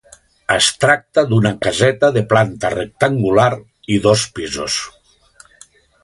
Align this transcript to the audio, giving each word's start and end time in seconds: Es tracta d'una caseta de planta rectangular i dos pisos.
Es 0.53 0.67
tracta 0.83 1.23
d'una 1.33 1.51
caseta 1.65 2.09
de 2.15 2.23
planta 2.31 2.71
rectangular 2.75 3.49
i 3.97 4.03
dos 4.07 4.23
pisos. 4.39 4.79